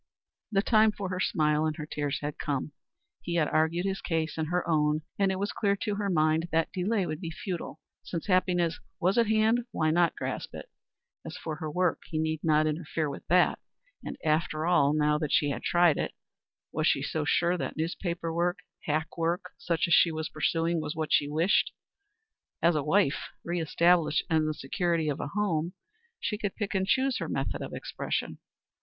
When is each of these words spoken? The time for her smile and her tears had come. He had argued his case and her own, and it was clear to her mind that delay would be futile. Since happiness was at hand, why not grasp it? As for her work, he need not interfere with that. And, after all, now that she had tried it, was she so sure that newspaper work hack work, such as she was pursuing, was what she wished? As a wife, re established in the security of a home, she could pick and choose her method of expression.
The 0.51 0.63
time 0.63 0.91
for 0.91 1.09
her 1.09 1.19
smile 1.19 1.67
and 1.67 1.75
her 1.75 1.85
tears 1.85 2.21
had 2.21 2.39
come. 2.39 2.71
He 3.21 3.35
had 3.35 3.47
argued 3.49 3.85
his 3.85 4.01
case 4.01 4.35
and 4.35 4.47
her 4.47 4.67
own, 4.67 5.03
and 5.19 5.31
it 5.31 5.37
was 5.37 5.51
clear 5.51 5.75
to 5.75 5.93
her 5.93 6.09
mind 6.09 6.47
that 6.51 6.71
delay 6.73 7.05
would 7.05 7.21
be 7.21 7.29
futile. 7.29 7.79
Since 8.01 8.25
happiness 8.25 8.79
was 8.99 9.19
at 9.19 9.27
hand, 9.27 9.59
why 9.69 9.91
not 9.91 10.15
grasp 10.15 10.55
it? 10.55 10.71
As 11.23 11.37
for 11.37 11.57
her 11.57 11.69
work, 11.69 12.01
he 12.07 12.17
need 12.17 12.39
not 12.41 12.65
interfere 12.65 13.11
with 13.11 13.27
that. 13.27 13.59
And, 14.03 14.17
after 14.25 14.65
all, 14.65 14.95
now 14.95 15.19
that 15.19 15.31
she 15.31 15.51
had 15.51 15.61
tried 15.61 15.97
it, 15.99 16.15
was 16.71 16.87
she 16.87 17.03
so 17.03 17.23
sure 17.23 17.55
that 17.57 17.77
newspaper 17.77 18.33
work 18.33 18.57
hack 18.85 19.15
work, 19.19 19.51
such 19.59 19.87
as 19.87 19.93
she 19.93 20.11
was 20.11 20.29
pursuing, 20.29 20.81
was 20.81 20.95
what 20.95 21.13
she 21.13 21.27
wished? 21.29 21.73
As 22.59 22.75
a 22.75 22.81
wife, 22.81 23.27
re 23.43 23.61
established 23.61 24.23
in 24.31 24.47
the 24.47 24.55
security 24.55 25.09
of 25.09 25.19
a 25.19 25.27
home, 25.27 25.73
she 26.19 26.39
could 26.39 26.55
pick 26.55 26.73
and 26.73 26.87
choose 26.87 27.19
her 27.19 27.29
method 27.29 27.61
of 27.61 27.71
expression. 27.71 28.39